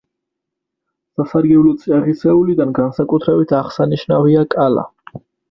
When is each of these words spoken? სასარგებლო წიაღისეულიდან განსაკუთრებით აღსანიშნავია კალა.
სასარგებლო 1.19 1.73
წიაღისეულიდან 1.83 2.73
განსაკუთრებით 2.81 3.55
აღსანიშნავია 3.61 4.45
კალა. 4.57 4.89